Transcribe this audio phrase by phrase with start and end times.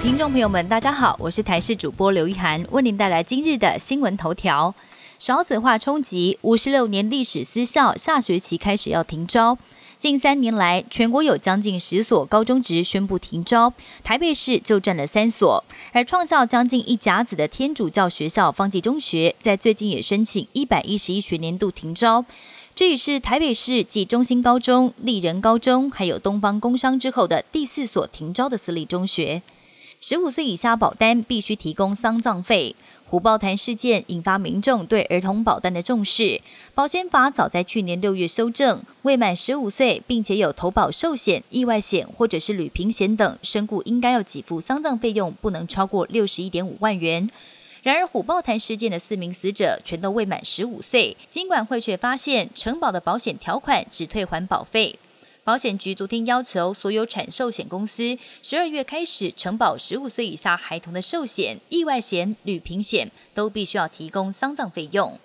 [0.00, 4.72] 听众朋友们，大家好，我是台视主播刘一涵，为您带来今日的新闻头条。
[5.18, 9.58] 少子化冲击，五十六年历史私校下学期开始要停招。
[9.98, 13.72] 近三年来，全国有将近十所高中职宣布停招，
[14.04, 15.64] 台北市就占了三所。
[15.92, 22.24] 而创校将近一甲子的天主教学校方济中学，在最近也申请一百一十一学年度停招。
[22.76, 29.42] 这也是台北市继中心高中、立人高中，还有东方工商之后的第四所停招的私立中学。
[30.00, 32.76] 十五岁以下保单必须提供丧葬费。
[33.04, 36.40] 虎豹潭事件引发民众对儿童保单的重视。
[36.72, 47.28] 保险法早在去年六月修正，未满十五岁并且有投保寿险、意外险或者是旅平险等身故，应该要给付丧葬费用不能超过六十一点五万元。
[47.82, 54.98] 然而，虎豹潭事件的四名死者全都未满十五岁，金管会却发现承保的保险条款只退还保费。
[55.48, 65.18] 保险局昨天要求所有产寿险公司，十二月开始承保十五岁以下孩童的寿险、意外险、旅平险，都必须要提供丧葬费用。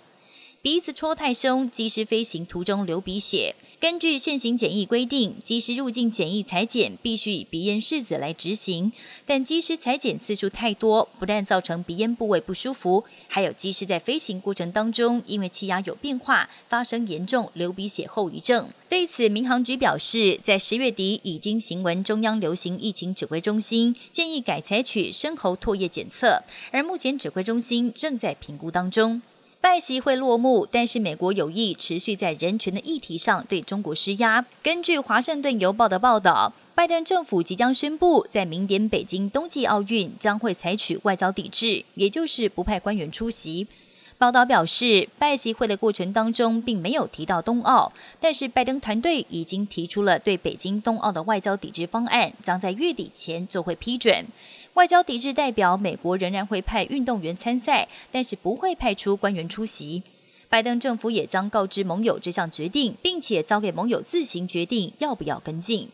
[0.64, 3.54] 鼻子戳太凶，机师飞行途中流鼻血。
[3.82, 8.94] 根据现行检疫规定，机师入境检疫裁剪必须以鼻咽拭子来执行。
[9.26, 18.70] 但机师裁剪次数太多，不但造成鼻咽部位不舒服，还有机师在飞行过程当中因为气压有变化，发生严重流鼻血后遗症。
[18.88, 26.42] 对此，民航局表示，在十月底已经行文中央流行疫情指挥中心，建议改采取深喉唾液检测，
[26.72, 29.22] 而目前指挥中心正在评估当中。
[29.64, 34.46] 拜习会落幕，但是美国有意持续在人权的议题上对中国施压。
[34.62, 43.66] 根据《华盛顿邮报》的报道，拜登政府即将宣布，在明年北京冬季奥运将会采取外交抵制，也就是不派官员出席。
[44.24, 54.26] 报道表示，拜习会的过程当中并没有提到冬奥，但是拜登团队已经提出了对北京冬奥的外交抵制方案，将在月底前就会批准。
[54.76, 60.02] 外交抵制代表美国仍然会派运动员参赛，但是不会派出官员出席。
[60.48, 65.90] 拜登政府也将告知盟友这项决定，并且交给盟友自行决定要不要跟进。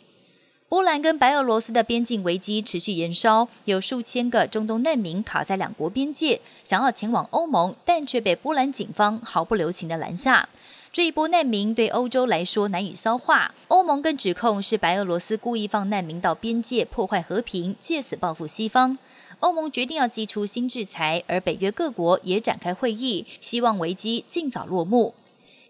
[0.70, 10.48] 波兰跟白俄罗斯的边境危机持续延烧，有数千个中东难民卡在两国边界，想要前往欧盟，但却被波兰警方毫不留情的拦下。
[10.94, 19.00] 这一波难民对欧洲来说难以消化，欧盟更指控是白俄罗斯故意放难民到边界破坏和平，借此报复西方。
[19.40, 25.16] 欧盟决定要祭出新制裁，而北约各国也展开会议，希望危机尽早落幕。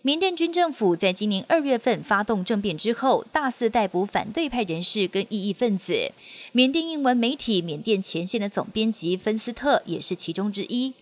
[0.01, 6.13] 缅甸军政府在今年二月份发动政变之后，大肆逮捕反对派人士跟异议分子。
[6.53, 10.93] 缅甸英文媒体《缅甸前线》的总编辑芬斯特也是其中之一。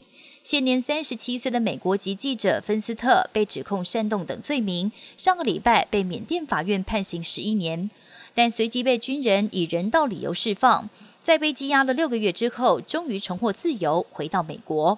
[0.42, 7.92] 现年三十七岁的美国籍记者芬斯特被指控煽动等罪名，上个礼拜被缅甸法院判刑十一年，
[8.34, 10.90] 但随即被军人以人道理由释放。
[11.24, 14.98] 在被羁押了六个月之后，终于重获自由，回到美国。